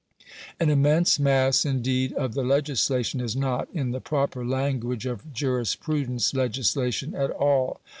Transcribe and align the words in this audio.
An 0.59 0.71
immense 0.71 1.19
mass, 1.19 1.63
indeed, 1.63 2.11
of 2.13 2.33
the 2.33 2.41
legislation 2.43 3.21
is 3.21 3.35
not, 3.35 3.67
in 3.71 3.91
the 3.91 4.01
proper 4.01 4.43
language 4.43 5.05
of 5.05 5.31
jurisprudence, 5.31 6.33
legislation 6.33 7.13
at 7.13 7.29
all. 7.29 7.79